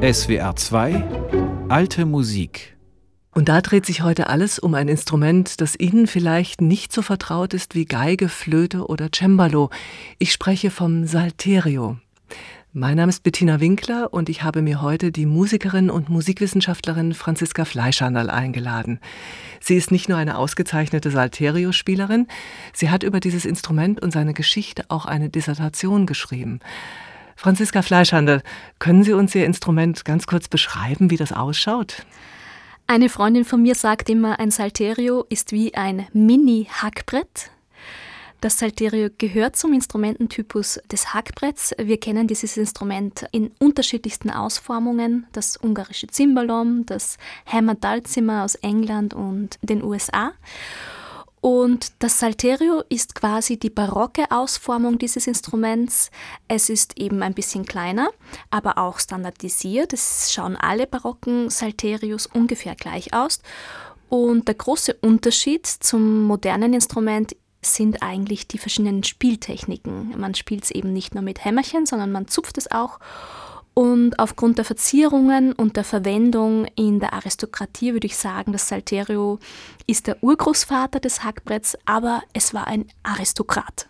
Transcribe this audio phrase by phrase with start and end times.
[0.00, 1.04] SWR 2
[1.68, 2.76] Alte Musik
[3.34, 7.52] und da dreht sich heute alles um ein Instrument, das Ihnen vielleicht nicht so vertraut
[7.52, 9.70] ist wie Geige, Flöte oder Cembalo.
[10.18, 11.98] Ich spreche vom Salterio.
[12.72, 17.64] Mein Name ist Bettina Winkler und ich habe mir heute die Musikerin und Musikwissenschaftlerin Franziska
[17.64, 19.00] Fleischhandel eingeladen.
[19.58, 22.28] Sie ist nicht nur eine ausgezeichnete Salterio-Spielerin,
[22.72, 26.60] sie hat über dieses Instrument und seine Geschichte auch eine Dissertation geschrieben.
[27.38, 28.42] Franziska Fleischhandel,
[28.80, 32.04] können Sie uns Ihr Instrument ganz kurz beschreiben, wie das ausschaut?
[32.88, 37.52] Eine Freundin von mir sagt immer, ein Salterio ist wie ein Mini-Hackbrett.
[38.40, 41.76] Das Salterio gehört zum Instrumententypus des Hackbretts.
[41.78, 45.28] Wir kennen dieses Instrument in unterschiedlichsten Ausformungen.
[45.30, 50.32] Das ungarische Zimbalom, das Hammer-Dalzimmer aus England und den USA.
[51.40, 56.10] Und das Salterio ist quasi die barocke Ausformung dieses Instruments.
[56.48, 58.10] Es ist eben ein bisschen kleiner,
[58.50, 59.92] aber auch standardisiert.
[59.92, 63.40] Es schauen alle barocken Salterios ungefähr gleich aus.
[64.08, 70.18] Und der große Unterschied zum modernen Instrument sind eigentlich die verschiedenen Spieltechniken.
[70.18, 72.98] Man spielt es eben nicht nur mit Hämmerchen, sondern man zupft es auch
[73.78, 79.38] und aufgrund der Verzierungen und der Verwendung in der Aristokratie würde ich sagen, das Salterio
[79.86, 83.86] ist der Urgroßvater des Hackbretts, aber es war ein Aristokrat.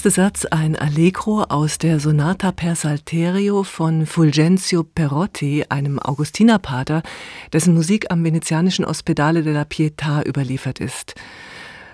[0.00, 7.02] Erste Satz ein Allegro aus der Sonata per Salterio von Fulgenzio Perotti, einem Augustinerpater,
[7.52, 11.16] dessen Musik am venezianischen Ospedale della Pietà überliefert ist.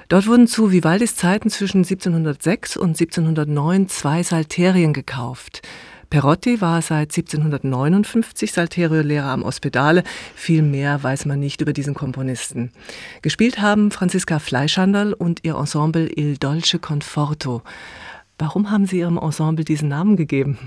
[0.08, 5.62] Dort wurden zu Vivaldis Zeiten zwischen 1706 und 1709 zwei Salterien gekauft.
[6.10, 10.04] Perotti war seit 1759 Salterio-Lehrer am Ospedale.
[10.34, 12.70] Viel mehr weiß man nicht über diesen Komponisten.
[13.22, 17.62] Gespielt haben Franziska Fleischhandel und ihr Ensemble Il Dolce Conforto.
[18.38, 20.58] Warum haben Sie Ihrem Ensemble diesen Namen gegeben?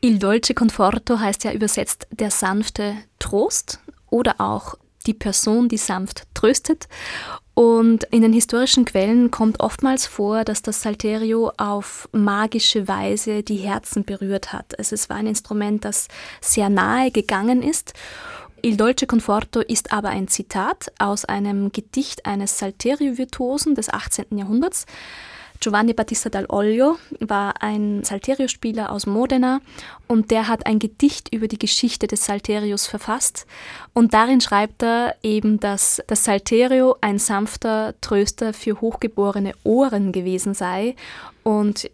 [0.00, 4.74] Il Dolce Conforto heißt ja übersetzt der sanfte Trost oder auch
[5.06, 6.88] die Person, die sanft tröstet.
[7.60, 13.58] Und in den historischen Quellen kommt oftmals vor, dass das Salterio auf magische Weise die
[13.58, 14.78] Herzen berührt hat.
[14.78, 16.08] Also es war ein Instrument, das
[16.40, 17.92] sehr nahe gegangen ist.
[18.62, 24.38] Il Dolce Conforto ist aber ein Zitat aus einem Gedicht eines Salterio-Virtuosen des 18.
[24.38, 24.86] Jahrhunderts.
[25.60, 29.60] Giovanni Battista dall'Olio war ein Salterio-Spieler aus Modena
[30.08, 33.46] und der hat ein Gedicht über die Geschichte des Salterios verfasst.
[33.92, 40.54] Und darin schreibt er eben, dass das Salterio ein sanfter Tröster für hochgeborene Ohren gewesen
[40.54, 40.96] sei.
[41.42, 41.90] Und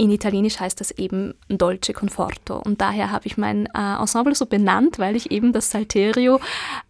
[0.00, 2.56] in Italienisch heißt das eben Dolce Conforto.
[2.56, 6.40] Und daher habe ich mein äh, Ensemble so benannt, weil ich eben das Salterio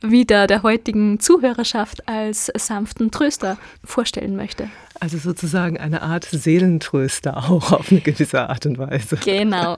[0.00, 4.70] wieder der heutigen Zuhörerschaft als sanften Tröster vorstellen möchte.
[5.00, 9.16] Also sozusagen eine Art Seelentröster auch auf eine gewisse Art und Weise.
[9.16, 9.76] Genau.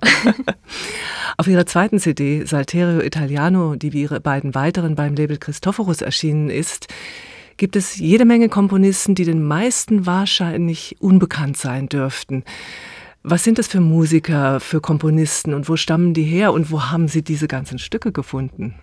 [1.39, 6.51] auf ihrer zweiten CD, Salterio Italiano, die wie ihre beiden weiteren beim Label Christophorus erschienen
[6.51, 6.89] ist,
[7.57, 12.45] gibt es jede Menge Komponisten, die den meisten wahrscheinlich unbekannt sein dürften.
[13.25, 17.07] Was sind das für Musiker, für Komponisten und wo stammen die her und wo haben
[17.07, 18.75] Sie diese ganzen Stücke gefunden?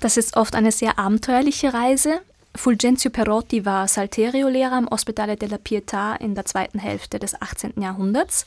[0.00, 2.20] Das ist oft eine sehr abenteuerliche Reise.
[2.56, 7.74] Fulgenzio Perotti war Salterio-Lehrer am Ospedale della Pietà in der zweiten Hälfte des 18.
[7.80, 8.44] Jahrhunderts.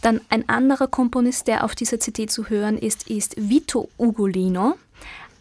[0.00, 4.74] Dann ein anderer Komponist, der auf dieser CD zu hören ist, ist Vito Ugolino.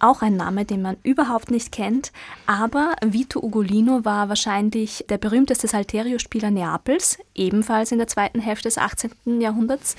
[0.02, 2.12] Auch ein Name, den man überhaupt nicht kennt,
[2.48, 8.80] aber Vito Ugolino war wahrscheinlich der berühmteste Salterio-Spieler Neapels, ebenfalls in der zweiten Hälfte des
[8.80, 9.40] 18.
[9.40, 9.96] Jahrhunderts.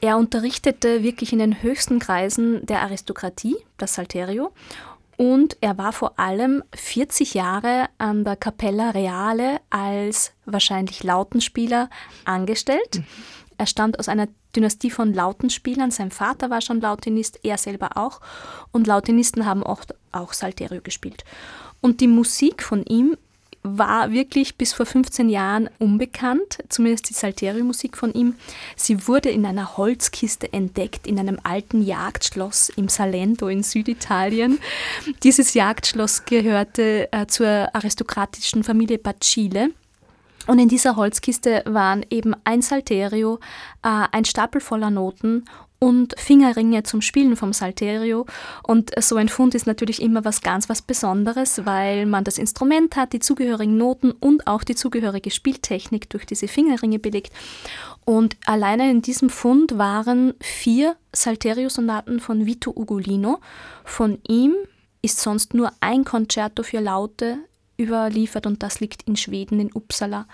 [0.00, 4.50] Er unterrichtete wirklich in den höchsten Kreisen der Aristokratie, das Salterio,
[5.18, 11.90] und er war vor allem 40 Jahre an der Capella Reale als wahrscheinlich Lautenspieler
[12.24, 13.00] angestellt.
[13.00, 13.04] Mhm.
[13.62, 14.26] Er stammt aus einer
[14.56, 15.92] Dynastie von Lautenspielern.
[15.92, 18.20] Sein Vater war schon Lautenist, er selber auch.
[18.72, 21.22] Und Lautenisten haben oft auch Salterio gespielt.
[21.80, 23.16] Und die Musik von ihm
[23.62, 28.34] war wirklich bis vor 15 Jahren unbekannt, zumindest die Salterio-Musik von ihm.
[28.74, 34.58] Sie wurde in einer Holzkiste entdeckt, in einem alten Jagdschloss im Salento in Süditalien.
[35.22, 39.70] Dieses Jagdschloss gehörte äh, zur aristokratischen Familie Bacile.
[40.46, 43.38] Und in dieser Holzkiste waren eben ein Salterio,
[43.82, 45.44] äh, ein Stapel voller Noten
[45.82, 48.24] und Fingerringe zum Spielen vom Salterio.
[48.62, 52.94] Und so ein Fund ist natürlich immer was ganz was Besonderes, weil man das Instrument
[52.94, 57.32] hat, die zugehörigen Noten und auch die zugehörige Spieltechnik durch diese Fingerringe belegt.
[58.04, 63.40] Und alleine in diesem Fund waren vier Salterio-Sonaten von Vito Ugolino.
[63.84, 64.54] Von ihm
[65.02, 67.38] ist sonst nur ein Concerto für Laute
[67.78, 70.26] überliefert und das liegt in Schweden, in Uppsala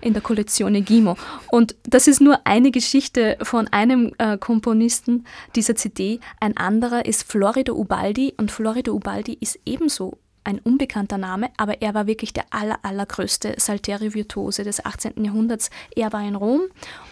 [0.00, 1.16] in der Kollektion Gimo.
[1.50, 5.24] Und das ist nur eine Geschichte von einem äh, Komponisten
[5.56, 6.20] dieser CD.
[6.40, 11.94] Ein anderer ist Florido Ubaldi und Florido Ubaldi ist ebenso ein unbekannter Name, aber er
[11.94, 15.24] war wirklich der aller, allergrößte Salterio-Virtuose des 18.
[15.24, 15.70] Jahrhunderts.
[15.96, 16.60] Er war in Rom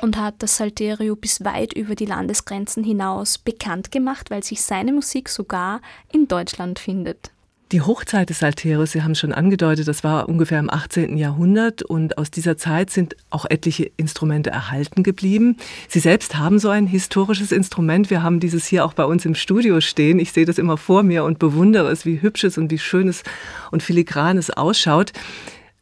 [0.02, 4.92] und hat das Salterio bis weit über die Landesgrenzen hinaus bekannt gemacht, weil sich seine
[4.92, 5.80] Musik sogar
[6.12, 7.30] in Deutschland findet.
[7.72, 11.16] Die Hochzeit des Salterius, Sie haben schon angedeutet, das war ungefähr im 18.
[11.16, 15.56] Jahrhundert und aus dieser Zeit sind auch etliche Instrumente erhalten geblieben.
[15.88, 18.10] Sie selbst haben so ein historisches Instrument.
[18.10, 20.18] Wir haben dieses hier auch bei uns im Studio stehen.
[20.18, 23.08] Ich sehe das immer vor mir und bewundere es, wie hübsch es und wie schön
[23.08, 23.22] es
[23.70, 25.12] und filigran es ausschaut.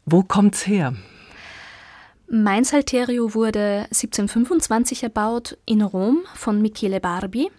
[0.06, 0.94] Wo kommt's her?
[2.28, 7.50] Mein Salterio wurde 1725 erbaut in Rom von Michele Barbi.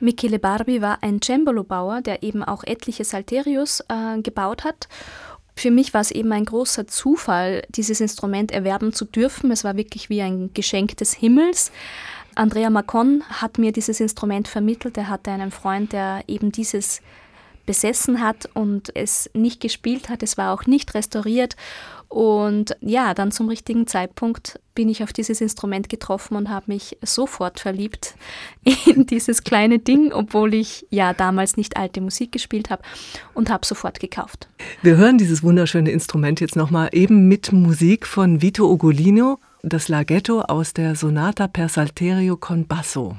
[0.00, 4.88] Michele Barbi war ein Cembalo-Bauer, der eben auch etliche Salterios äh, gebaut hat.
[5.56, 9.50] Für mich war es eben ein großer Zufall, dieses Instrument erwerben zu dürfen.
[9.50, 11.72] Es war wirklich wie ein Geschenk des Himmels.
[12.36, 14.96] Andrea Macon hat mir dieses Instrument vermittelt.
[14.96, 17.00] Er hatte einen Freund, der eben dieses
[17.66, 20.22] besessen hat und es nicht gespielt hat.
[20.22, 21.56] Es war auch nicht restauriert.
[22.08, 26.96] Und ja, dann zum richtigen Zeitpunkt bin ich auf dieses Instrument getroffen und habe mich
[27.02, 28.14] sofort verliebt
[28.86, 32.82] in dieses kleine Ding, obwohl ich ja damals nicht alte Musik gespielt habe
[33.34, 34.48] und habe sofort gekauft.
[34.82, 40.40] Wir hören dieses wunderschöne Instrument jetzt nochmal eben mit Musik von Vito Ugolino, das Laghetto
[40.42, 43.16] aus der Sonata per Salterio con Basso.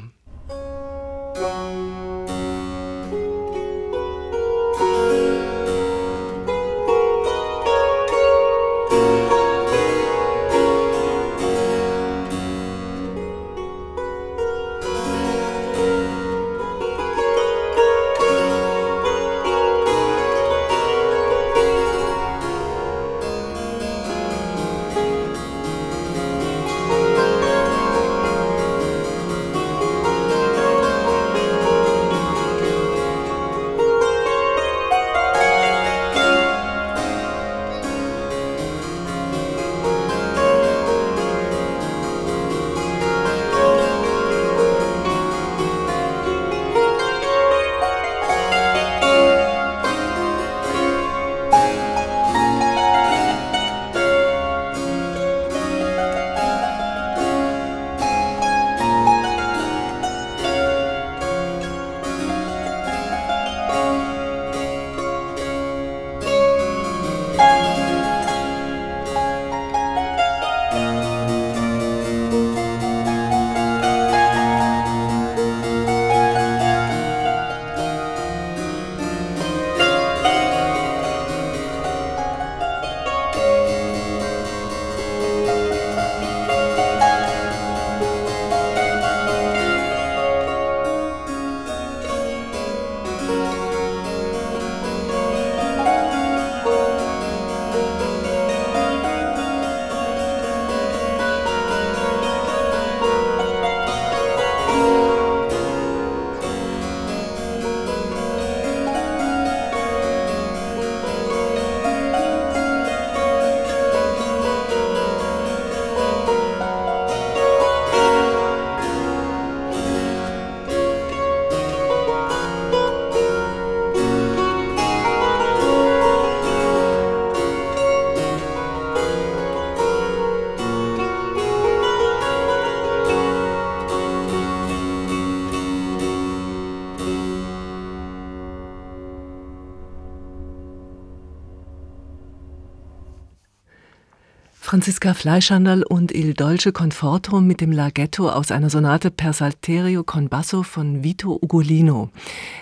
[144.80, 150.30] Franziska Fleischhandel und Il Dolce Conforto mit dem Laghetto aus einer Sonate per Salterio con
[150.30, 152.12] Basso von Vito Ugolino.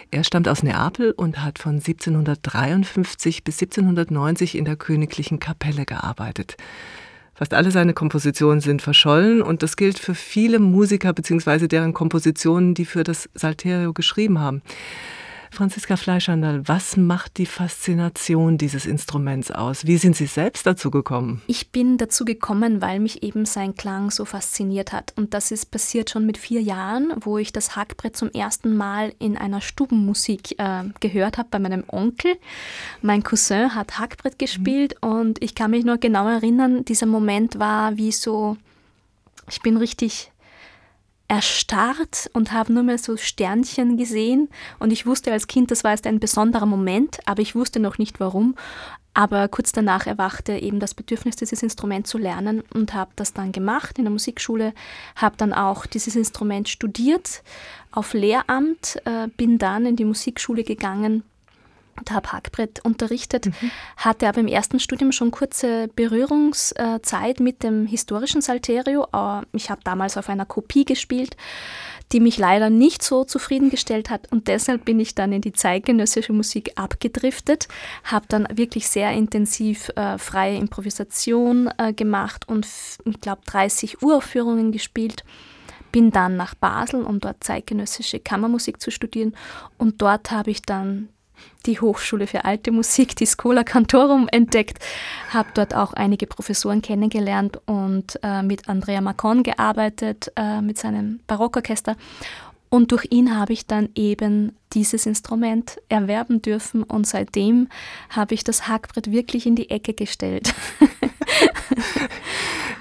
[0.10, 6.58] Er stammt aus Neapel und hat von 1753 bis 1790 in der königlichen Kapelle gearbeitet.
[7.36, 11.68] Fast alle seine Kompositionen sind verschollen und das gilt für viele Musiker bzw.
[11.68, 14.64] deren Kompositionen, die für das Salterio geschrieben haben.
[15.51, 19.86] Franziska Fleischhandel, was macht die Faszination dieses Instruments aus?
[19.86, 21.42] Wie sind Sie selbst dazu gekommen?
[21.48, 25.13] Ich bin dazu gekommen, weil mich eben sein Klang so fasziniert hat.
[25.16, 29.13] Und das ist passiert schon mit vier Jahren, wo ich das Hackbrett zum ersten Mal
[29.20, 32.38] in einer Stubenmusik äh, gehört habe bei meinem Onkel.
[33.01, 35.10] Mein Cousin hat Hackbrett gespielt mhm.
[35.10, 38.58] und ich kann mich noch genau erinnern, dieser Moment war wie so,
[39.50, 40.32] ich bin richtig
[41.28, 44.50] erstarrt und habe nur mehr so Sternchen gesehen.
[44.80, 47.98] Und ich wusste als Kind, das war jetzt ein besonderer Moment, aber ich wusste noch
[47.98, 48.56] nicht warum.
[49.14, 53.52] Aber kurz danach erwachte eben das Bedürfnis, dieses Instrument zu lernen und habe das dann
[53.52, 54.74] gemacht in der Musikschule,
[55.16, 57.42] habe dann auch dieses Instrument studiert
[57.92, 61.24] auf Lehramt, äh, bin dann in die Musikschule gegangen
[62.10, 63.72] habe Hackbrett unterrichtet, mhm.
[63.98, 69.08] hatte aber im ersten Studium schon kurze Berührungszeit mit dem historischen Salterio.
[69.54, 71.36] Ich habe damals auf einer Kopie gespielt,
[72.12, 76.34] die mich leider nicht so zufriedengestellt hat und deshalb bin ich dann in die zeitgenössische
[76.34, 77.68] Musik abgedriftet,
[78.04, 82.68] habe dann wirklich sehr intensiv äh, freie Improvisation äh, gemacht und
[83.06, 85.24] ich glaube 30 Uraufführungen gespielt
[85.92, 89.36] bin dann nach Basel, um dort zeitgenössische Kammermusik zu studieren
[89.77, 91.10] und dort habe ich dann
[91.65, 94.79] die Hochschule für alte Musik, die Schola Cantorum, entdeckt,
[95.29, 101.20] habe dort auch einige Professoren kennengelernt und äh, mit Andrea Macon gearbeitet, äh, mit seinem
[101.27, 101.96] Barockorchester.
[102.70, 107.70] Und durch ihn habe ich dann eben dieses Instrument erwerben dürfen und seitdem
[108.10, 110.53] habe ich das Hackbrett wirklich in die Ecke gestellt.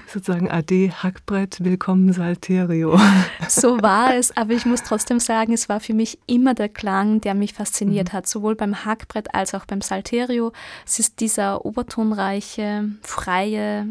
[0.07, 2.99] sozusagen AD Hackbrett, willkommen Salterio.
[3.49, 7.21] So war es, aber ich muss trotzdem sagen, es war für mich immer der Klang,
[7.21, 8.17] der mich fasziniert mhm.
[8.17, 10.51] hat, sowohl beim Hackbrett als auch beim Salterio.
[10.85, 13.87] Es ist dieser obertonreiche, freie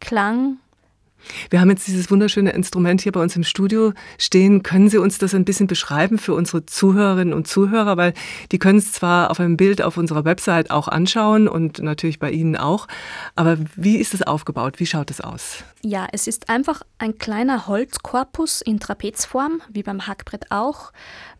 [0.00, 0.58] Klang,
[1.50, 4.62] wir haben jetzt dieses wunderschöne Instrument hier bei uns im Studio stehen.
[4.62, 7.96] Können Sie uns das ein bisschen beschreiben für unsere Zuhörerinnen und Zuhörer?
[7.96, 8.14] Weil
[8.52, 12.30] die können es zwar auf einem Bild auf unserer Website auch anschauen und natürlich bei
[12.30, 12.86] Ihnen auch.
[13.34, 14.78] Aber wie ist es aufgebaut?
[14.78, 15.64] Wie schaut es aus?
[15.82, 20.92] Ja, es ist einfach ein kleiner Holzkorpus in Trapezform, wie beim Hackbrett auch.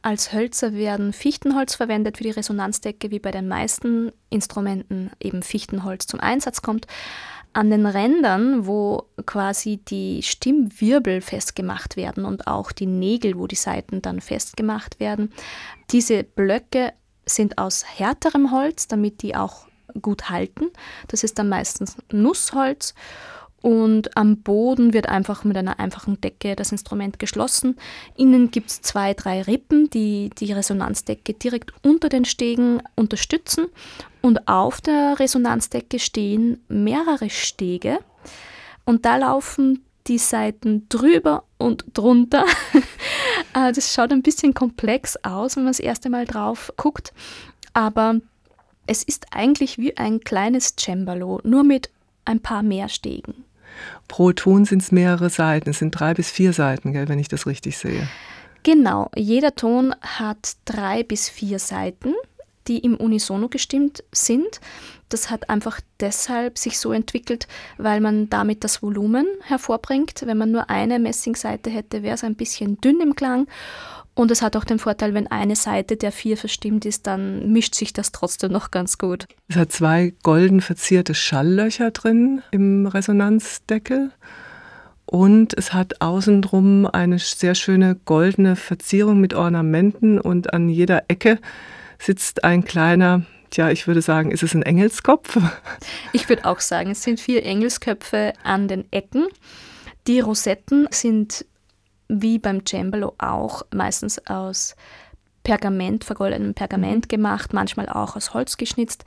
[0.03, 6.07] Als Hölzer werden Fichtenholz verwendet für die Resonanzdecke, wie bei den meisten Instrumenten eben Fichtenholz
[6.07, 6.87] zum Einsatz kommt.
[7.57, 13.55] An den Rändern, wo quasi die Stimmwirbel festgemacht werden und auch die Nägel, wo die
[13.57, 15.33] Saiten dann festgemacht werden,
[15.91, 16.93] diese Blöcke
[17.25, 19.69] sind aus härterem Holz, damit die auch
[20.03, 20.67] gut halten.
[21.09, 22.95] Das ist dann meistens Nussholz
[23.67, 27.75] und am Boden wird einfach mit einer einfachen Decke das Instrument geschlossen.
[28.17, 33.67] Innen gibt es zwei, drei Rippen, die die Resonanzdecke direkt unter den Stegen unterstützen.
[34.23, 37.99] Und auf der Resonanzdecke stehen mehrere Stege.
[38.85, 42.45] Und da laufen die Seiten drüber und drunter.
[43.53, 47.13] Äh, das schaut ein bisschen komplex aus, wenn man das erste Mal drauf guckt.
[47.73, 48.21] Aber
[48.87, 51.91] es ist eigentlich wie ein kleines Cembalo, nur mit
[52.27, 53.46] ein paar mehr Stegen.
[54.09, 55.71] Pro Ton sind es mehrere Seiten.
[55.71, 58.09] Es sind drei bis vier Seiten, gell, wenn ich das richtig sehe.
[58.63, 62.15] Genau, jeder Ton hat drei bis vier Seiten,
[62.67, 64.61] die im Unisono gestimmt sind.
[65.09, 67.47] Das hat einfach deshalb sich so entwickelt,
[67.79, 70.23] weil man damit das Volumen hervorbringt.
[70.27, 73.47] Wenn man nur eine Messingseite hätte, wäre es ein bisschen dünn im Klang.
[74.17, 77.75] Und es hat auch den Vorteil, wenn eine Seite der vier verstimmt ist, dann mischt
[77.75, 79.27] sich das trotzdem noch ganz gut.
[79.47, 84.11] Es hat zwei golden verzierte Schalllöcher drin im Resonanzdeckel.
[85.05, 91.39] Und es hat außenrum eine sehr schöne goldene Verzierung mit Ornamenten und an jeder Ecke
[91.99, 93.21] sitzt ein kleiner,
[93.51, 95.39] tja, ich würde sagen, ist es ein Engelskopf?
[96.15, 99.27] Ich würde auch sagen, es sind vier Engelsköpfe an den Ecken.
[100.07, 101.45] Die Rosetten sind
[102.09, 104.77] wie beim Cembalo auch meistens aus
[105.43, 107.09] Pergament, vergoldenem Pergament mhm.
[107.09, 109.05] gemacht, manchmal auch aus Holz geschnitzt.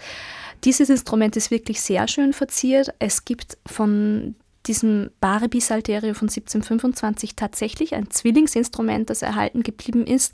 [0.63, 2.93] Dieses Instrument ist wirklich sehr schön verziert.
[2.99, 10.33] Es gibt von diesem Barbie Salterio von 1725 tatsächlich ein Zwillingsinstrument, das erhalten geblieben ist.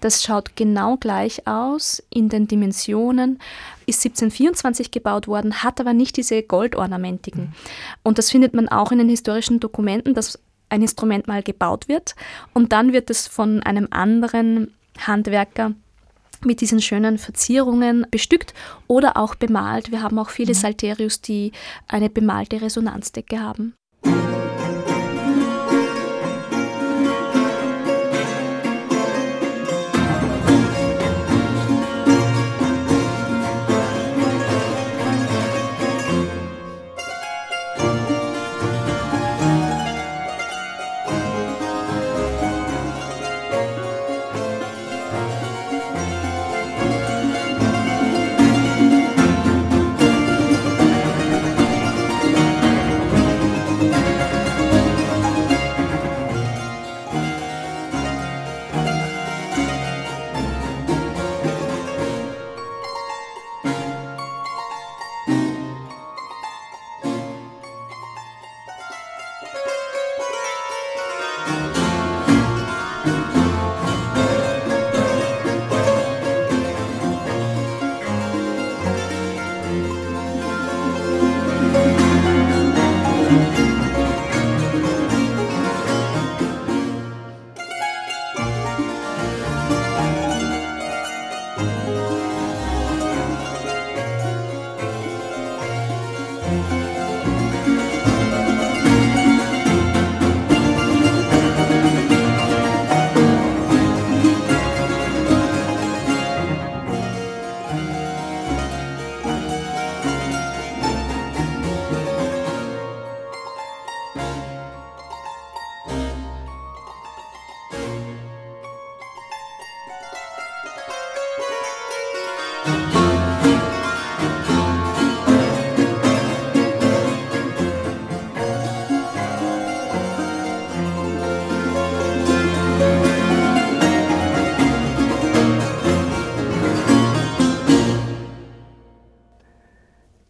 [0.00, 3.38] Das schaut genau gleich aus in den Dimensionen,
[3.86, 7.44] ist 1724 gebaut worden, hat aber nicht diese Goldornamentiken.
[7.44, 7.52] Mhm.
[8.02, 10.38] Und das findet man auch in den historischen Dokumenten, dass
[10.74, 12.14] ein Instrument mal gebaut wird
[12.52, 15.72] und dann wird es von einem anderen Handwerker
[16.44, 18.52] mit diesen schönen Verzierungen bestückt
[18.86, 19.90] oder auch bemalt.
[19.90, 20.58] Wir haben auch viele mhm.
[20.58, 21.52] Salterius, die
[21.88, 23.74] eine bemalte Resonanzdecke haben.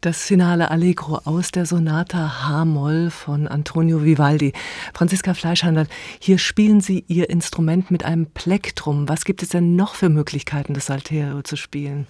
[0.04, 4.52] Das finale Allegro aus der Sonata H-Moll von Antonio Vivaldi.
[4.92, 5.86] Franziska Fleischhandel,
[6.18, 9.08] hier spielen Sie Ihr Instrument mit einem Plektrum.
[9.08, 12.06] Was gibt es denn noch für Möglichkeiten, das Salterio zu spielen?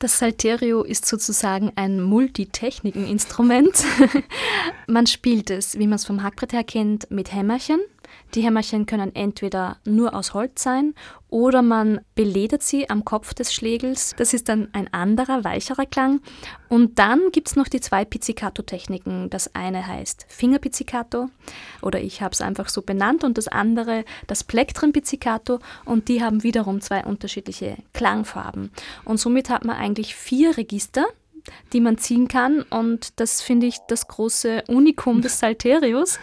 [0.00, 3.84] Das Salterio ist sozusagen ein Multitechniken-Instrument.
[4.88, 7.78] man spielt es, wie man es vom Hackbrett her kennt, mit Hämmerchen.
[8.34, 10.94] Die Hämmerchen können entweder nur aus Holz sein
[11.28, 14.14] oder man beledert sie am Kopf des Schlegels.
[14.16, 16.20] Das ist dann ein anderer, weicherer Klang.
[16.68, 19.30] Und dann gibt es noch die zwei Pizzicato-Techniken.
[19.30, 21.28] Das eine heißt Fingerpizzicato
[21.82, 26.42] oder ich habe es einfach so benannt und das andere das Plektren-Pizzicato und die haben
[26.42, 28.70] wiederum zwei unterschiedliche Klangfarben.
[29.04, 31.06] Und somit hat man eigentlich vier Register
[31.72, 32.62] die man ziehen kann.
[32.62, 36.18] Und das finde ich das große Unikum des Salterius,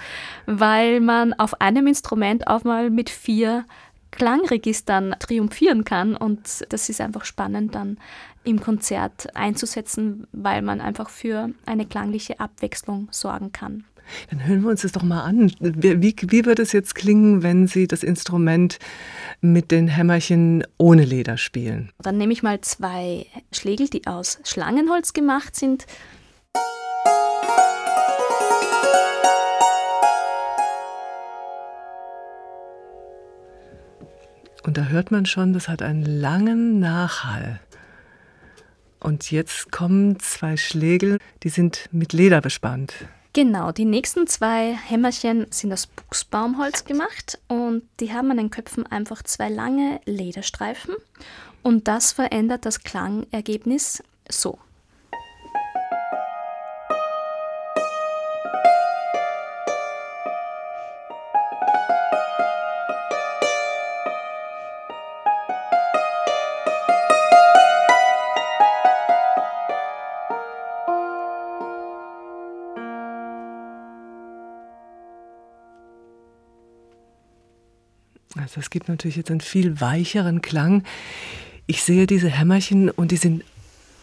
[0.46, 3.66] weil man auf einem Instrument auch mal mit vier
[4.12, 6.16] Klangregistern triumphieren kann.
[6.16, 7.98] Und das ist einfach spannend dann
[8.44, 13.86] im Konzert einzusetzen, weil man einfach für eine klangliche Abwechslung sorgen kann.
[14.30, 15.52] Dann hören wir uns das doch mal an.
[15.60, 18.80] Wie, wie wird es jetzt klingen, wenn Sie das Instrument
[19.42, 21.92] mit den Hämmerchen ohne Leder spielen?
[22.00, 25.86] Dann nehme ich mal zwei Schlägel, die aus Schlangenholz gemacht sind.
[34.66, 37.60] Und da hört man schon, das hat einen langen Nachhall.
[39.00, 42.94] Und jetzt kommen zwei Schlägel, die sind mit Leder bespannt.
[43.36, 48.86] Genau, die nächsten zwei Hämmerchen sind aus Buchsbaumholz gemacht und die haben an den Köpfen
[48.86, 50.96] einfach zwei lange Lederstreifen
[51.63, 54.60] und das verändert das Klangergebnis so.
[78.74, 80.84] Gibt natürlich jetzt einen viel weicheren Klang.
[81.68, 83.44] Ich sehe diese Hämmerchen und die sind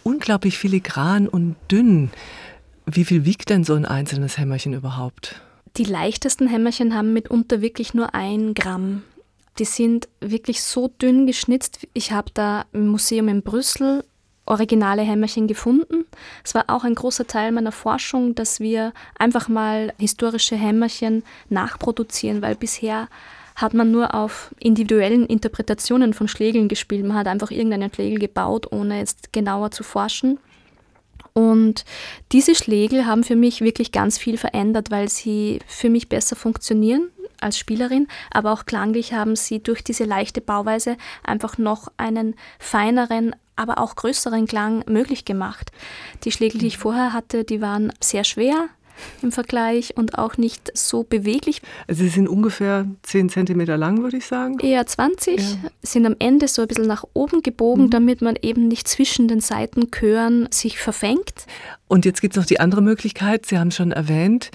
[0.05, 2.11] unglaublich filigran und dünn.
[2.87, 5.43] Wie viel wiegt denn so ein einzelnes Hämmerchen überhaupt?
[5.77, 9.03] Die leichtesten Hämmerchen haben mitunter wirklich nur ein Gramm.
[9.59, 11.87] Die sind wirklich so dünn geschnitzt.
[11.93, 14.05] Ich habe da im Museum in Brüssel
[14.47, 16.05] originale Hämmerchen gefunden.
[16.45, 22.41] Es war auch ein großer Teil meiner Forschung, dass wir einfach mal historische Hämmerchen nachproduzieren,
[22.41, 23.09] weil bisher
[23.57, 27.05] hat man nur auf individuellen Interpretationen von Schlägeln gespielt.
[27.05, 30.39] Man hat einfach irgendeinen Schlägel gebaut, ohne jetzt genauer zu forschen.
[31.33, 31.85] Und
[32.33, 37.11] diese Schlägel haben für mich wirklich ganz viel verändert, weil sie für mich besser funktionieren
[37.41, 43.35] als Spielerin, aber auch klanglich haben sie durch diese leichte Bauweise einfach noch einen feineren,
[43.57, 45.73] aber auch größeren Klang möglich gemacht.
[46.25, 48.69] Die Schlägel, die ich vorher hatte, die waren sehr schwer,
[49.23, 51.63] im Vergleich und auch nicht so beweglich.
[51.87, 54.59] Also sie sind ungefähr 10 cm lang, würde ich sagen.
[54.61, 55.47] Eher 20, ja.
[55.83, 57.91] sind am Ende so ein bisschen nach oben gebogen, mhm.
[57.91, 61.47] damit man eben nicht zwischen den Seitenchören sich verfängt.
[61.89, 64.51] Und jetzt gibt es noch die andere Möglichkeit, Sie haben schon erwähnt,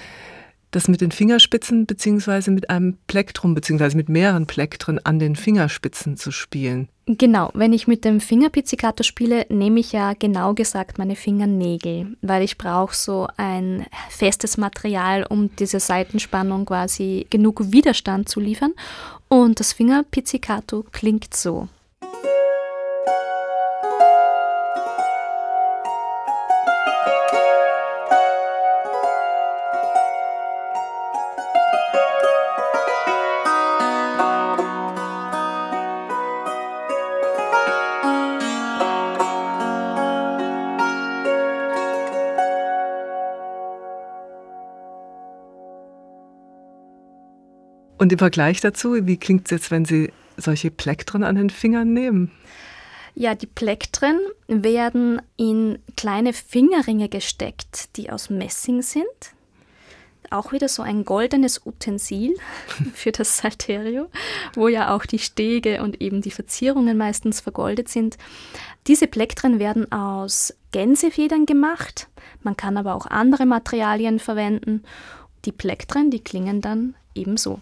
[0.71, 6.17] das mit den Fingerspitzen beziehungsweise mit einem Plektrum beziehungsweise mit mehreren Plektren an den Fingerspitzen
[6.17, 6.89] zu spielen.
[7.07, 12.41] Genau, wenn ich mit dem Fingerpizzicato spiele, nehme ich ja genau gesagt meine Fingernägel, weil
[12.41, 18.73] ich brauche so ein festes Material, um diese Seitenspannung quasi genug Widerstand zu liefern.
[19.27, 21.67] Und das Fingerpizzicato klingt so.
[47.97, 51.93] Und im Vergleich dazu, wie klingt es jetzt, wenn Sie solche Plektren an den Fingern
[51.93, 52.31] nehmen?
[53.13, 59.05] Ja, die Plektren werden in kleine Fingerringe gesteckt, die aus Messing sind.
[60.29, 62.35] Auch wieder so ein goldenes Utensil
[62.93, 64.09] für das Salterio,
[64.55, 68.17] wo ja auch die Stege und eben die Verzierungen meistens vergoldet sind.
[68.87, 72.09] Diese Plektren werden aus Gänsefedern gemacht.
[72.43, 74.83] Man kann aber auch andere Materialien verwenden.
[75.45, 77.61] Die Plektren, die klingen dann ebenso.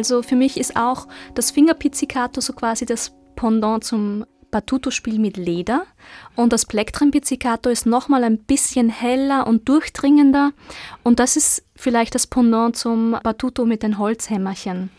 [0.00, 5.84] Also für mich ist auch das Fingerpizzicato so quasi das Pendant zum Batuto-Spiel mit Leder
[6.36, 10.52] und das Plektren-Pizzicato ist nochmal ein bisschen heller und durchdringender
[11.02, 14.90] und das ist vielleicht das Pendant zum Batuto mit den Holzhämmerchen.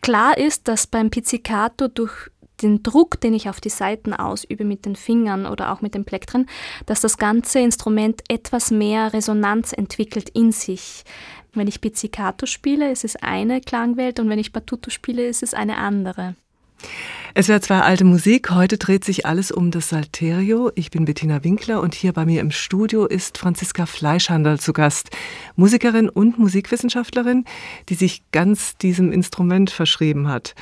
[0.00, 2.30] Klar ist, dass beim Pizzicato durch
[2.62, 6.04] den Druck, den ich auf die Saiten ausübe mit den Fingern oder auch mit den
[6.04, 6.46] Plektren,
[6.86, 11.04] dass das ganze Instrument etwas mehr Resonanz entwickelt in sich.
[11.52, 15.54] Wenn ich Pizzicato spiele, ist es eine Klangwelt und wenn ich Batuto spiele, ist es
[15.54, 16.36] eine andere.
[17.34, 20.72] Es wäre zwar alte Musik, heute dreht sich alles um das Salterio.
[20.74, 25.10] Ich bin Bettina Winkler und hier bei mir im Studio ist Franziska Fleischhandel zu Gast,
[25.54, 27.44] Musikerin und Musikwissenschaftlerin,
[27.88, 30.54] die sich ganz diesem Instrument verschrieben hat.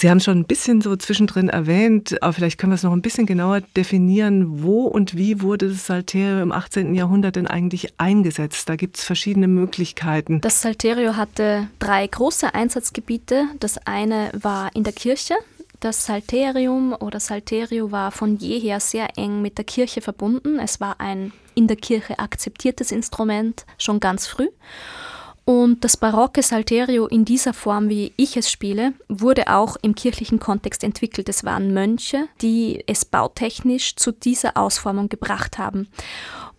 [0.00, 3.02] Sie haben schon ein bisschen so zwischendrin erwähnt, aber vielleicht können wir es noch ein
[3.02, 4.62] bisschen genauer definieren.
[4.62, 6.94] Wo und wie wurde das Salterio im 18.
[6.94, 8.66] Jahrhundert denn eigentlich eingesetzt?
[8.70, 10.40] Da gibt es verschiedene Möglichkeiten.
[10.40, 13.44] Das Salterio hatte drei große Einsatzgebiete.
[13.60, 15.34] Das eine war in der Kirche.
[15.80, 20.58] Das Salterium oder Salterio war von jeher sehr eng mit der Kirche verbunden.
[20.58, 24.48] Es war ein in der Kirche akzeptiertes Instrument schon ganz früh.
[25.50, 30.38] Und das barocke Salterio in dieser Form, wie ich es spiele, wurde auch im kirchlichen
[30.38, 31.28] Kontext entwickelt.
[31.28, 35.88] Es waren Mönche, die es bautechnisch zu dieser Ausformung gebracht haben.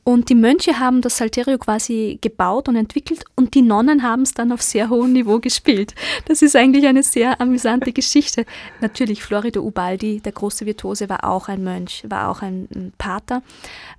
[0.03, 4.33] Und die Mönche haben das Salterio quasi gebaut und entwickelt und die Nonnen haben es
[4.33, 5.95] dann auf sehr hohem Niveau gespielt.
[6.25, 8.45] Das ist eigentlich eine sehr amüsante Geschichte.
[8.81, 13.41] Natürlich, Florido Ubaldi, der große Virtuose, war auch ein Mönch, war auch ein Pater.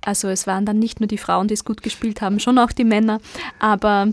[0.05, 2.73] Also es waren dann nicht nur die Frauen, die es gut gespielt haben, schon auch
[2.73, 3.19] die Männer.
[3.57, 4.09] Aber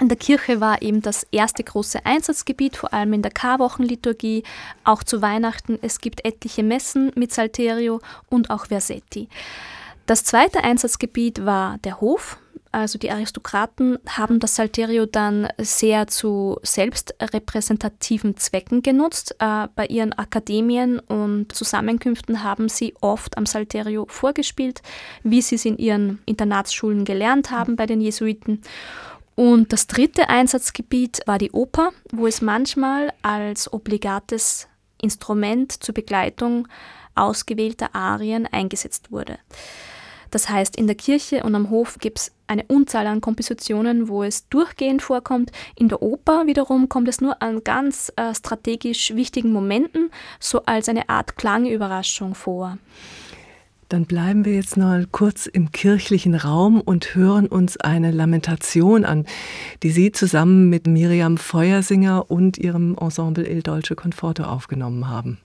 [0.00, 4.42] in der Kirche war eben das erste große Einsatzgebiet, vor allem in der Karwochenliturgie,
[4.84, 5.78] auch zu Weihnachten.
[5.80, 9.28] Es gibt etliche Messen mit Salterio und auch Versetti.
[10.06, 12.38] Das zweite Einsatzgebiet war der Hof.
[12.72, 19.34] Also die Aristokraten haben das Salterio dann sehr zu selbstrepräsentativen Zwecken genutzt.
[19.38, 24.82] Äh, bei ihren Akademien und Zusammenkünften haben sie oft am Salterio vorgespielt,
[25.22, 28.60] wie sie es in ihren Internatsschulen gelernt haben bei den Jesuiten.
[29.36, 34.66] Und das dritte Einsatzgebiet war die Oper, wo es manchmal als obligates
[35.00, 36.66] Instrument zur Begleitung
[37.14, 39.38] ausgewählter Arien eingesetzt wurde.
[40.30, 44.22] Das heißt, in der Kirche und am Hof gibt es eine Unzahl an Kompositionen, wo
[44.22, 45.52] es durchgehend vorkommt.
[45.76, 50.88] In der Oper wiederum kommt es nur an ganz äh, strategisch wichtigen Momenten, so als
[50.88, 52.78] eine Art Klangüberraschung vor.
[53.88, 59.26] Dann bleiben wir jetzt noch kurz im kirchlichen Raum und hören uns eine Lamentation an,
[59.84, 65.38] die Sie zusammen mit Miriam Feuersinger und ihrem Ensemble Il Dolce Conforto aufgenommen haben.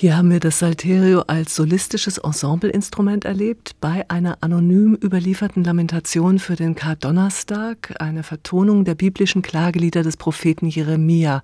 [0.00, 6.54] Hier haben wir das Salterio als solistisches Ensembleinstrument erlebt bei einer anonym überlieferten Lamentation für
[6.54, 11.42] den Kar-Donnerstag, eine Vertonung der biblischen Klagelieder des Propheten Jeremia.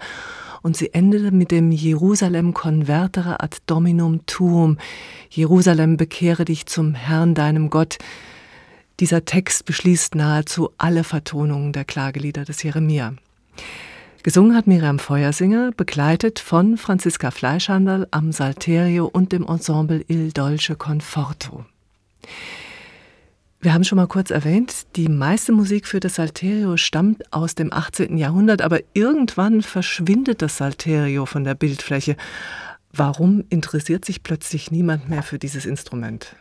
[0.63, 4.79] Und sie endete mit dem Jerusalem convertere ad Dominum tuum.
[5.31, 7.99] Jerusalem, bekehre dich zum Herrn, deinem Gott.
[9.01, 13.15] Dieser Text beschließt nahezu alle Vertonungen der Klagelieder des Jeremia.
[14.25, 20.77] Gesungen hat Miriam Feuersinger, begleitet von Franziska Fleischhandel am Salterio und dem Ensemble Il Dolce
[20.77, 21.67] Conforto.
[23.61, 27.71] Wir haben schon mal kurz erwähnt, die meiste Musik für das Salterio stammt aus dem
[27.71, 28.17] 18.
[28.17, 32.17] Jahrhundert, aber irgendwann verschwindet das Salterio von der Bildfläche.
[32.95, 36.35] Warum interessiert sich plötzlich niemand mehr für dieses Instrument?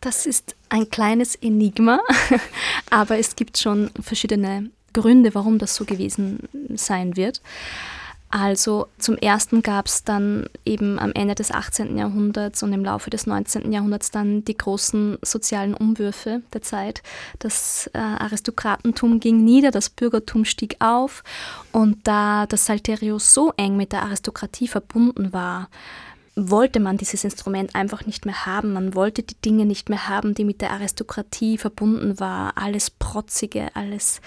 [0.00, 2.00] Das ist ein kleines Enigma,
[2.90, 7.40] aber es gibt schon verschiedene Gründe, warum das so gewesen sein wird.
[8.32, 11.98] Also zum ersten gab es dann eben am Ende des 18.
[11.98, 13.72] Jahrhunderts und im Laufe des 19.
[13.72, 17.02] Jahrhunderts dann die großen sozialen Umwürfe der Zeit.
[17.40, 21.24] Das äh, Aristokratentum ging nieder, das Bürgertum stieg auf
[21.72, 25.68] und da das Salterio so eng mit der Aristokratie verbunden war,
[26.48, 28.72] wollte man dieses Instrument einfach nicht mehr haben.
[28.72, 32.56] Man wollte die Dinge nicht mehr haben, die mit der Aristokratie verbunden war.
[32.56, 34.20] Alles Protzige, alles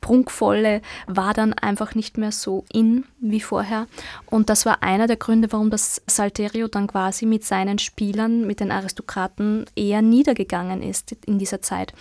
[0.00, 3.86] Prunkvolle war dann einfach nicht mehr so in wie vorher.
[4.26, 8.60] Und das war einer der Gründe, warum das Salterio dann quasi mit seinen Spielern, mit
[8.60, 11.94] den Aristokraten eher niedergegangen ist in dieser Zeit.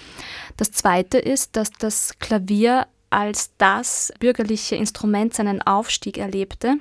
[0.57, 6.77] Das Zweite ist, dass das Klavier als das bürgerliche Instrument seinen Aufstieg erlebte.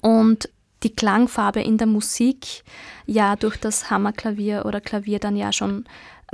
[0.00, 0.48] Und
[0.82, 2.64] die Klangfarbe in der Musik
[3.06, 5.84] ja durch das Hammerklavier oder Klavier dann ja schon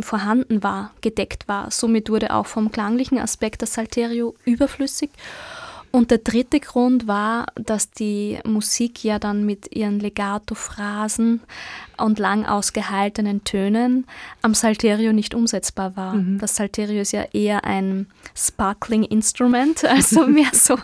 [0.01, 1.71] vorhanden war, gedeckt war.
[1.71, 5.11] Somit wurde auch vom klanglichen Aspekt das Salterio überflüssig
[5.91, 11.41] und der dritte Grund war, dass die Musik ja dann mit ihren Legato-Phrasen
[11.97, 14.07] und lang ausgehaltenen Tönen
[14.43, 16.15] am Salterio nicht umsetzbar war.
[16.15, 16.39] Mhm.
[16.39, 20.77] Das Salterio ist ja eher ein Sparkling Instrument, also mehr so,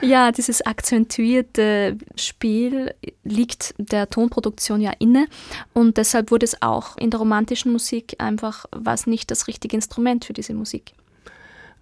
[0.00, 2.94] ja, dieses akzentuierte Spiel
[3.24, 5.26] liegt der Tonproduktion ja inne
[5.72, 10.24] und deshalb wurde es auch in der romantischen Musik einfach was nicht das richtige Instrument
[10.24, 10.92] für diese Musik.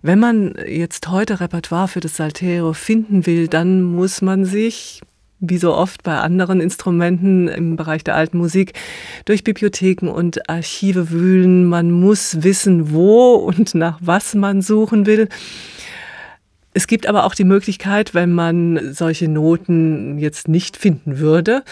[0.04, 5.00] Wenn man jetzt heute Repertoire für das Saltero finden will, dann muss man sich
[5.38, 8.74] wie so oft bei anderen Instrumenten im Bereich der alten Musik,
[9.24, 11.66] durch Bibliotheken und Archive wühlen.
[11.66, 15.28] Man muss wissen, wo und nach was man suchen will.
[16.74, 21.64] Es gibt aber auch die Möglichkeit, wenn man solche Noten jetzt nicht finden würde,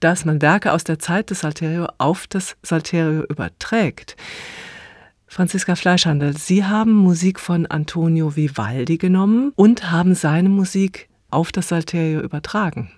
[0.00, 4.16] dass man Werke aus der Zeit des Salterio auf das Salterio überträgt.
[5.32, 11.68] Franziska Fleischhandel, Sie haben Musik von Antonio Vivaldi genommen und haben seine Musik auf das
[11.68, 12.92] Salterio übertragen.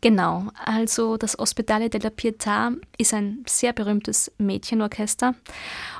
[0.00, 5.36] Genau, also das Ospedale della Pietà ist ein sehr berühmtes Mädchenorchester.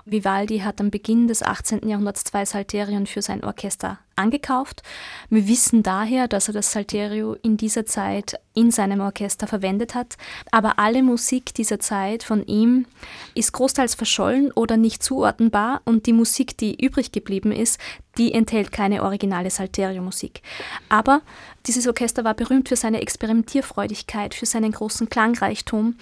[0.05, 1.89] Vivaldi hat am Beginn des 18.
[1.89, 4.83] Jahrhunderts zwei Salterien für sein Orchester angekauft.
[5.31, 10.17] Wir wissen daher, dass er das Salterio in dieser Zeit in seinem Orchester verwendet hat,
[10.53, 12.87] aber alle Musik dieser Zeit von ihm
[13.35, 17.81] ist großteils verschollen oder nicht zuordnenbar und die Musik, die übrig geblieben ist,
[18.17, 20.41] die enthält keine originale Salterio-Musik.
[20.89, 21.23] Aber
[21.67, 25.97] dieses Orchester war berühmt für seine Experimentierfreudigkeit, für seinen großen Klangreichtum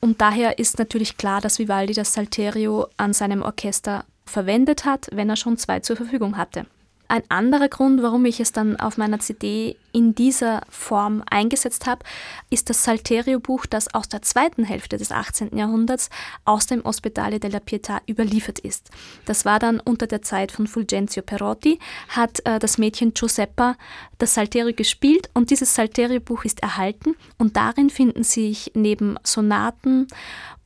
[0.00, 5.30] und daher ist natürlich klar, dass Vivaldi das Salterio an seinem Orchester verwendet hat, wenn
[5.30, 6.66] er schon zwei zur Verfügung hatte.
[7.08, 12.04] Ein anderer Grund, warum ich es dann auf meiner CD in dieser Form eingesetzt habe,
[12.50, 15.56] ist das Salterio-Buch, das aus der zweiten Hälfte des 18.
[15.56, 16.10] Jahrhunderts
[16.44, 18.90] aus dem Ospedale della Pietà überliefert ist.
[19.24, 21.78] Das war dann unter der Zeit von Fulgenzio Perotti,
[22.08, 23.76] hat äh, das Mädchen Giuseppa
[24.18, 30.08] das Salterio gespielt und dieses Salterio-Buch ist erhalten und darin finden sich neben Sonaten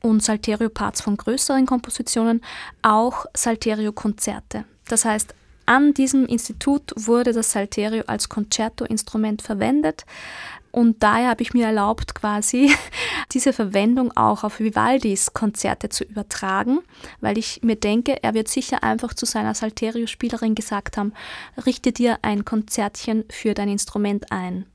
[0.01, 2.41] und Salterio-Parts von größeren Kompositionen
[2.81, 4.65] auch Salterio-Konzerte.
[4.87, 5.35] Das heißt,
[5.65, 10.05] an diesem Institut wurde das Salterio als Concerto-Instrument verwendet.
[10.71, 12.73] Und daher habe ich mir erlaubt, quasi
[13.33, 16.79] diese Verwendung auch auf Vivaldis Konzerte zu übertragen,
[17.19, 21.13] weil ich mir denke, er wird sicher einfach zu seiner Salterio-Spielerin gesagt haben,
[21.65, 24.65] richte dir ein Konzertchen für dein Instrument ein.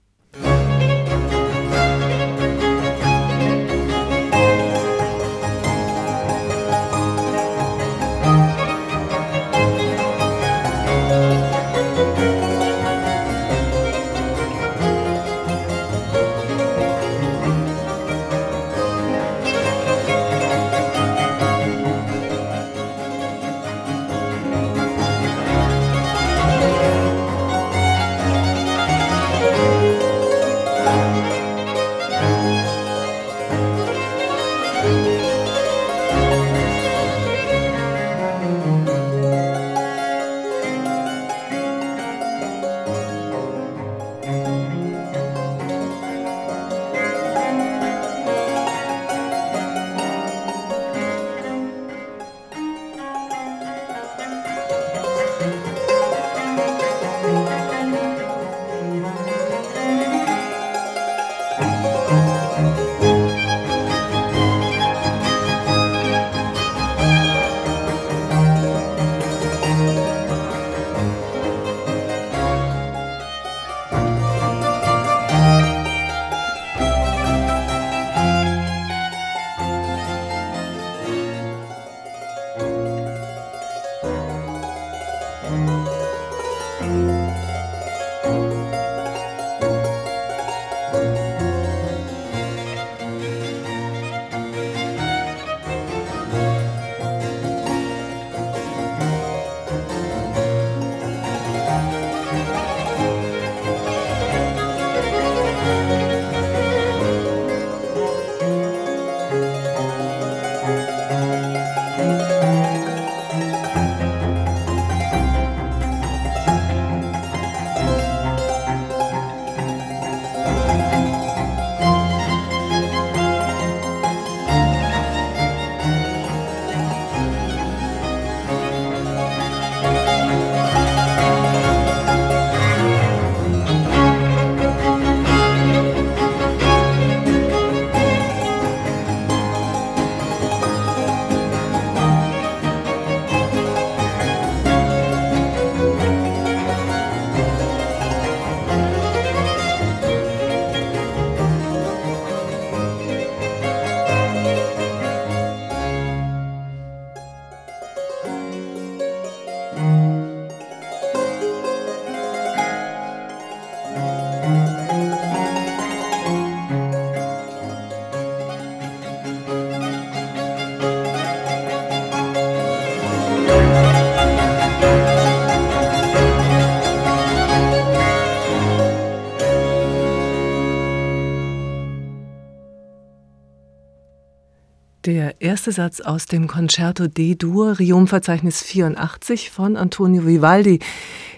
[185.06, 190.80] Der erste Satz aus dem Concerto D-Dur, Riom-Verzeichnis 84 von Antonio Vivaldi.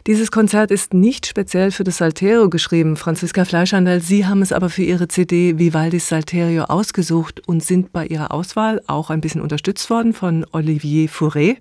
[0.06, 4.00] Dieses Konzert ist nicht speziell für das Salterio geschrieben, Franziska Fleischhandel.
[4.00, 8.80] Sie haben es aber für Ihre CD Vivaldis Salterio ausgesucht und sind bei Ihrer Auswahl
[8.86, 11.58] auch ein bisschen unterstützt worden von Olivier Fauré.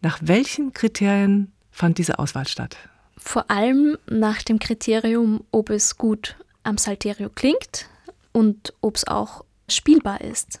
[0.00, 2.76] Nach welchen Kriterien fand diese Auswahl statt?
[3.16, 7.88] Vor allem nach dem Kriterium, ob es gut am Salterio klingt
[8.30, 10.60] und ob es auch spielbar ist.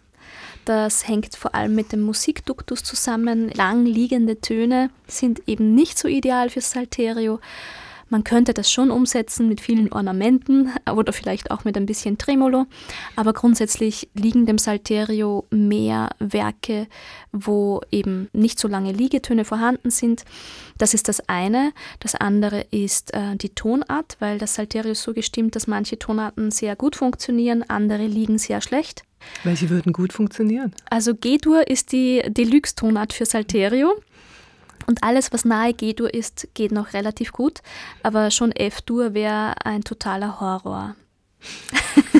[0.68, 3.48] Das hängt vor allem mit dem Musikduktus zusammen.
[3.54, 7.40] Lang liegende Töne sind eben nicht so ideal fürs Salterio.
[8.10, 12.66] Man könnte das schon umsetzen mit vielen Ornamenten oder vielleicht auch mit ein bisschen Tremolo,
[13.16, 16.86] aber grundsätzlich liegen dem Salterio mehr Werke,
[17.32, 20.26] wo eben nicht so lange Liegetöne vorhanden sind.
[20.76, 21.72] Das ist das eine.
[21.98, 26.50] Das andere ist äh, die Tonart, weil das Salterio ist so gestimmt, dass manche Tonarten
[26.50, 29.07] sehr gut funktionieren, andere liegen sehr schlecht.
[29.44, 30.72] Welche würden gut funktionieren?
[30.90, 33.94] Also G-Dur ist die Deluxe-Tonart für Salterio.
[34.86, 37.60] Und alles, was nahe G-Dur ist, geht noch relativ gut.
[38.02, 40.96] Aber schon F-Dur wäre ein totaler Horror.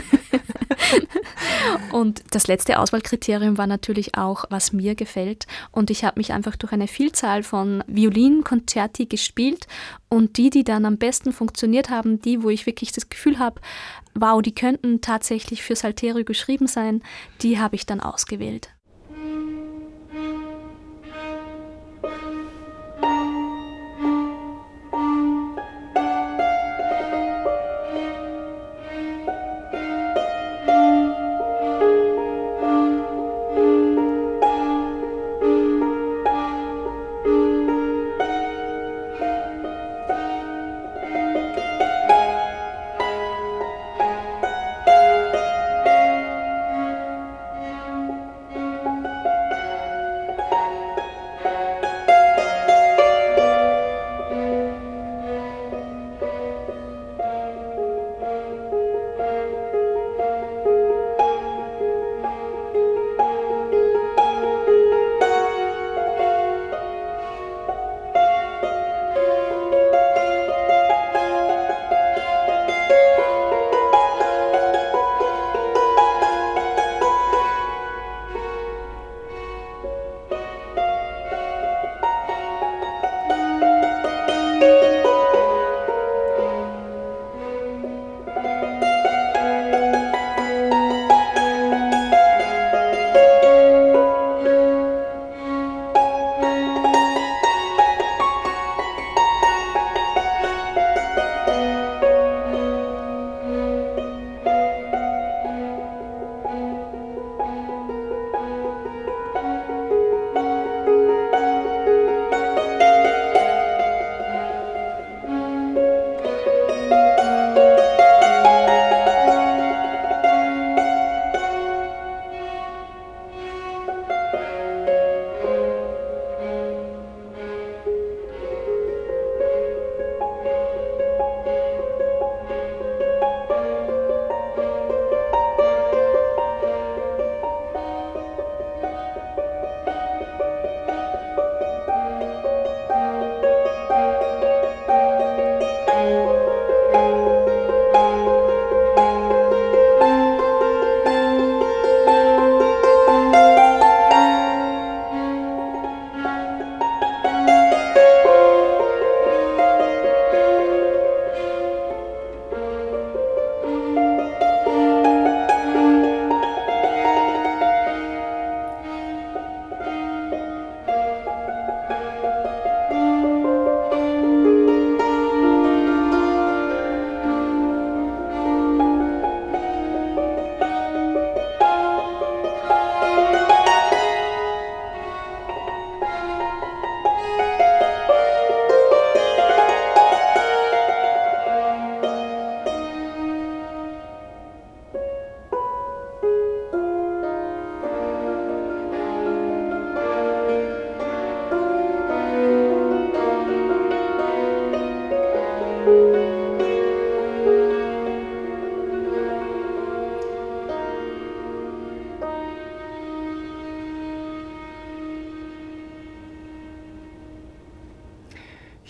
[1.92, 5.46] und das letzte Auswahlkriterium war natürlich auch, was mir gefällt.
[5.72, 9.66] Und ich habe mich einfach durch eine Vielzahl von Violinkonzerti gespielt.
[10.08, 13.60] Und die, die dann am besten funktioniert haben, die, wo ich wirklich das Gefühl habe,
[14.20, 17.02] wow, die könnten tatsächlich für Salterio geschrieben sein,
[17.42, 18.70] die habe ich dann ausgewählt.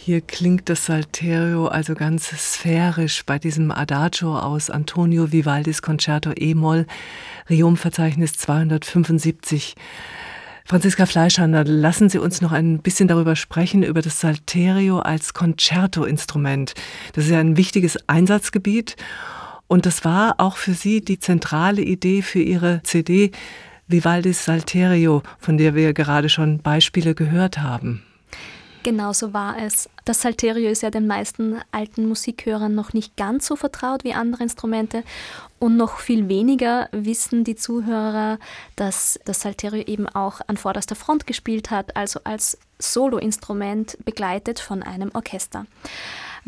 [0.08, 6.86] Hier klingt das Salterio also ganz sphärisch bei diesem Adagio aus Antonio Vivaldis Concerto E-Moll,
[7.50, 9.74] Riom-Verzeichnis 275.
[10.64, 16.72] Franziska Fleischhander, lassen Sie uns noch ein bisschen darüber sprechen, über das Salterio als Concerto-Instrument.
[17.12, 18.96] Das ist ja ein wichtiges Einsatzgebiet
[19.66, 23.30] und das war auch für Sie die zentrale Idee für Ihre CD
[23.88, 28.07] Vivaldis Salterio, von der wir gerade schon Beispiele gehört haben.
[28.88, 29.90] Genauso war es.
[30.06, 34.44] Das Salterio ist ja den meisten alten Musikhörern noch nicht ganz so vertraut wie andere
[34.44, 35.04] Instrumente
[35.58, 38.38] und noch viel weniger wissen die Zuhörer,
[38.76, 44.82] dass das Salterio eben auch an vorderster Front gespielt hat, also als Soloinstrument begleitet von
[44.82, 45.66] einem Orchester.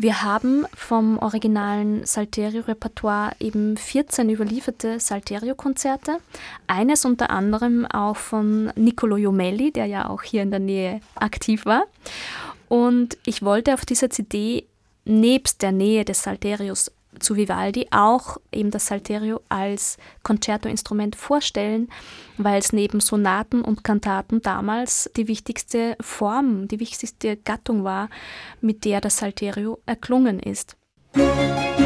[0.01, 6.17] Wir haben vom originalen Salterio-Repertoire eben 14 überlieferte Salterio-Konzerte.
[6.65, 11.67] Eines unter anderem auch von Niccolo Jomelli, der ja auch hier in der Nähe aktiv
[11.67, 11.83] war.
[12.67, 14.65] Und ich wollte auf dieser CD
[15.05, 21.89] nebst der Nähe des Salterios zu Vivaldi auch eben das Salterio als Concerto-Instrument vorstellen,
[22.37, 28.09] weil es neben Sonaten und Kantaten damals die wichtigste Form, die wichtigste Gattung war,
[28.61, 30.77] mit der das Salterio erklungen ist.
[31.15, 31.80] Musik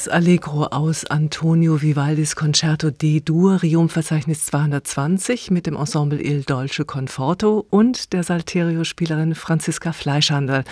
[0.00, 7.66] Das Allegro aus Antonio Vivaldis Concerto D-Dur, Riumverzeichnis 220 mit dem Ensemble Il Dolce Conforto
[7.68, 10.64] und der Salterio-Spielerin Franziska Fleischhandel.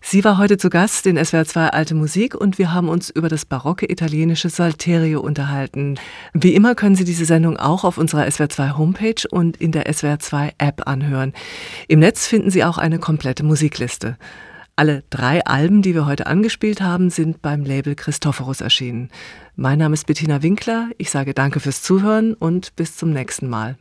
[0.00, 3.28] Sie war heute zu Gast in SWR 2 Alte Musik und wir haben uns über
[3.28, 5.94] das barocke italienische Salterio unterhalten.
[6.32, 9.90] Wie immer können Sie diese Sendung auch auf unserer SWR 2 Homepage und in der
[9.92, 11.32] SWR 2 App anhören.
[11.86, 14.18] Im Netz finden Sie auch eine komplette Musikliste.
[14.76, 19.08] Alle drei Alben, die wir heute angespielt haben, sind beim Label Christophorus erschienen.
[19.54, 20.90] Mein Name ist Bettina Winkler.
[20.98, 23.76] Ich sage danke fürs Zuhören und bis zum nächsten Mal.